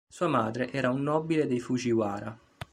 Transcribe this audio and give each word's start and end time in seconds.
Sua 0.11 0.27
madre 0.27 0.71
era 0.71 0.89
una 0.89 0.99
nobile 0.99 1.45
dei 1.45 1.59
Fujiwara. 1.59 2.35